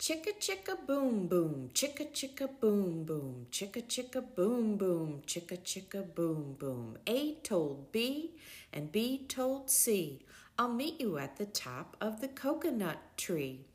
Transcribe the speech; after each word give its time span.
Chicka 0.00 0.32
chicka 0.40 0.78
boom 0.86 1.26
boom, 1.26 1.68
chicka 1.74 2.10
chicka 2.10 2.48
boom 2.58 3.04
boom, 3.04 3.46
chicka 3.50 3.82
chicka 3.82 4.24
boom 4.34 4.78
boom, 4.78 5.20
chicka 5.26 5.58
chicka 5.58 6.02
boom 6.14 6.56
boom. 6.58 6.96
A 7.06 7.34
told 7.42 7.92
B 7.92 8.30
and 8.72 8.90
B 8.90 9.26
told 9.28 9.68
C, 9.68 10.24
I'll 10.58 10.72
meet 10.72 10.98
you 11.02 11.18
at 11.18 11.36
the 11.36 11.44
top 11.44 11.98
of 12.00 12.22
the 12.22 12.28
coconut 12.28 12.96
tree. 13.18 13.66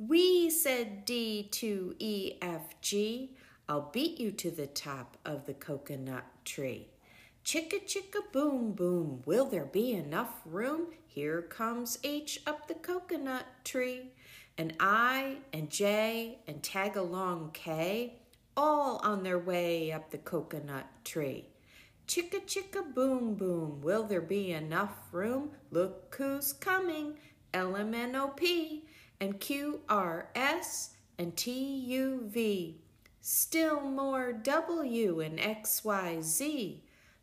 We 0.00 0.50
said 0.50 1.04
D 1.04 1.44
to 1.52 1.94
E 2.00 2.38
F 2.42 2.74
G, 2.80 3.36
I'll 3.68 3.88
beat 3.92 4.18
you 4.18 4.32
to 4.32 4.50
the 4.50 4.66
top 4.66 5.16
of 5.24 5.46
the 5.46 5.54
coconut 5.54 6.24
tree. 6.44 6.88
Chicka 7.44 7.86
chicka 7.86 8.32
boom 8.32 8.72
boom, 8.72 9.22
will 9.26 9.44
there 9.44 9.64
be 9.64 9.92
enough 9.92 10.40
room? 10.44 10.88
Here 11.06 11.40
comes 11.40 12.00
H 12.02 12.40
up 12.48 12.66
the 12.66 12.74
coconut 12.74 13.46
tree 13.62 14.10
and 14.58 14.74
I 14.80 15.36
and 15.52 15.70
J 15.70 16.40
and 16.48 16.62
tag 16.62 16.96
along 16.96 17.52
K, 17.54 18.18
all 18.56 19.00
on 19.04 19.22
their 19.22 19.38
way 19.38 19.92
up 19.92 20.10
the 20.10 20.18
coconut 20.18 20.86
tree. 21.04 21.46
Chicka 22.08 22.40
chicka 22.44 22.94
boom 22.94 23.34
boom, 23.34 23.80
will 23.80 24.02
there 24.02 24.20
be 24.20 24.50
enough 24.50 24.96
room? 25.12 25.52
Look 25.70 26.14
who's 26.18 26.52
coming, 26.52 27.14
LMNOP 27.54 28.82
and 29.20 29.38
QRS 29.38 30.88
and 31.18 31.36
TUV. 31.36 32.74
Still 33.20 33.80
more 33.80 34.32
W 34.32 35.20
and 35.20 35.38
XYZ. 35.38 36.80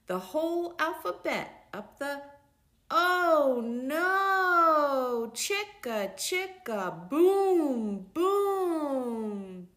The 0.08 0.20
whole 0.20 0.76
alphabet 0.80 1.66
up 1.74 2.00
the 2.00 2.22
Oh 2.92 3.64
no! 3.66 5.05
Chicka, 5.86 6.16
chicka, 6.18 7.10
boom, 7.10 8.08
boom. 8.12 9.68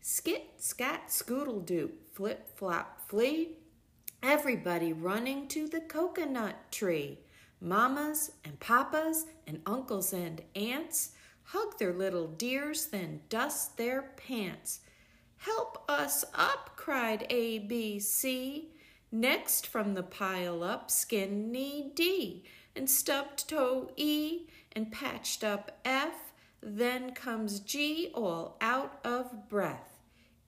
Skit, 0.00 0.50
scat, 0.56 1.08
scoodle 1.08 1.64
doo, 1.64 1.92
flip, 2.12 2.48
flop, 2.56 3.08
flee. 3.08 3.58
Everybody 4.24 4.92
running 4.92 5.46
to 5.48 5.68
the 5.68 5.80
coconut 5.80 6.72
tree. 6.72 7.20
Mamas 7.60 8.32
and 8.44 8.58
papas 8.58 9.26
and 9.46 9.60
uncles 9.64 10.12
and 10.12 10.42
aunts 10.56 11.12
hug 11.44 11.78
their 11.78 11.92
little 11.92 12.26
dears, 12.26 12.86
then 12.86 13.20
dust 13.28 13.76
their 13.76 14.10
pants. 14.16 14.80
Help 15.36 15.84
us 15.88 16.24
up, 16.34 16.70
cried 16.74 17.24
A, 17.30 17.60
B, 17.60 18.00
C. 18.00 18.72
Next 19.12 19.68
from 19.68 19.94
the 19.94 20.02
pile 20.02 20.64
up, 20.64 20.90
skinny 20.90 21.92
D, 21.94 22.44
and 22.74 22.88
stubbed 22.88 23.48
toe 23.48 23.90
E, 23.96 24.46
and 24.74 24.92
patched 24.92 25.44
up 25.44 25.78
F. 25.84 26.32
Then 26.62 27.12
comes 27.12 27.60
G, 27.60 28.10
all 28.14 28.56
out 28.60 28.98
of 29.04 29.48
breath. 29.48 29.98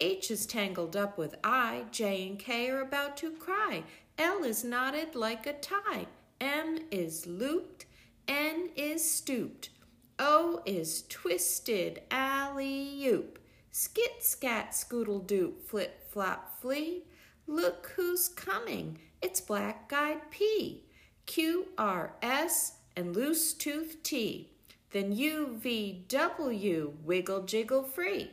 H 0.00 0.30
is 0.30 0.46
tangled 0.46 0.96
up 0.96 1.16
with 1.18 1.36
I, 1.42 1.84
J 1.90 2.28
and 2.28 2.38
K 2.38 2.68
are 2.70 2.80
about 2.80 3.16
to 3.18 3.30
cry. 3.30 3.84
L 4.18 4.44
is 4.44 4.64
knotted 4.64 5.14
like 5.14 5.46
a 5.46 5.52
tie. 5.54 6.06
M 6.40 6.78
is 6.90 7.26
looped, 7.26 7.86
N 8.28 8.70
is 8.76 9.08
stooped. 9.08 9.70
O 10.18 10.62
is 10.64 11.02
twisted, 11.08 12.02
alley 12.10 13.06
oop. 13.06 13.38
Skit, 13.70 14.22
scat, 14.22 14.70
scoodle 14.70 15.26
doop, 15.26 15.62
flip, 15.66 16.08
flop, 16.10 16.60
flee. 16.60 17.04
Look 17.46 17.92
who's 17.96 18.28
coming. 18.28 18.98
It's 19.20 19.40
Black 19.40 19.92
Eyed 19.92 20.30
P, 20.30 20.84
Q, 21.26 21.68
R, 21.78 22.12
S, 22.22 22.74
and 22.96 23.14
Loose 23.14 23.52
Tooth 23.52 24.02
T. 24.02 24.50
Then 24.90 25.12
U, 25.12 25.56
V, 25.60 26.04
W, 26.08 26.92
wiggle 27.04 27.42
jiggle 27.42 27.82
free. 27.82 28.30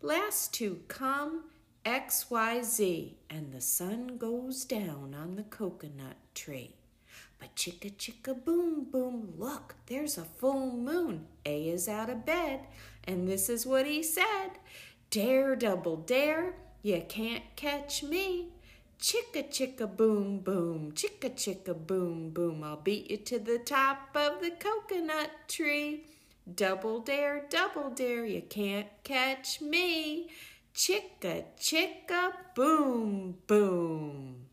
Last 0.00 0.54
to 0.54 0.80
come, 0.88 1.44
X, 1.84 2.30
Y, 2.30 2.62
Z, 2.62 3.16
and 3.28 3.52
the 3.52 3.60
sun 3.60 4.18
goes 4.18 4.64
down 4.64 5.16
on 5.20 5.36
the 5.36 5.42
coconut 5.42 6.16
tree. 6.34 6.74
But 7.38 7.54
chicka 7.54 7.92
chicka 7.96 8.44
boom 8.44 8.84
boom, 8.84 9.34
look, 9.36 9.74
there's 9.86 10.16
a 10.16 10.24
full 10.24 10.72
moon. 10.76 11.26
A 11.44 11.68
is 11.68 11.88
out 11.88 12.10
of 12.10 12.24
bed, 12.24 12.60
and 13.04 13.28
this 13.28 13.48
is 13.48 13.66
what 13.66 13.86
he 13.86 14.02
said 14.02 14.50
Dare, 15.10 15.54
double 15.56 15.96
dare, 15.96 16.54
you 16.82 17.02
can't 17.08 17.44
catch 17.56 18.02
me. 18.02 18.48
Chicka 18.98 19.42
chicka 19.50 19.86
boom 19.86 20.38
boom, 20.40 20.92
chicka 20.92 21.30
chicka 21.30 21.74
boom 21.74 22.30
boom. 22.30 22.64
I'll 22.64 22.76
beat 22.76 23.10
you 23.10 23.18
to 23.18 23.38
the 23.38 23.58
top 23.58 24.16
of 24.16 24.40
the 24.40 24.50
coconut 24.50 25.30
tree. 25.48 26.06
Double 26.52 27.00
dare, 27.00 27.44
double 27.50 27.90
dare, 27.90 28.24
you 28.24 28.42
can't 28.42 28.88
catch 29.04 29.60
me. 29.60 30.30
Chicka 30.74 31.44
chicka 31.58 32.32
boom 32.54 33.36
boom. 33.46 34.45